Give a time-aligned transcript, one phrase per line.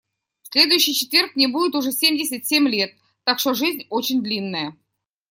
[0.41, 2.91] В следующий четверг мне будет уже семьдесят семь лет,
[3.23, 4.75] так что жизнь очень длинная.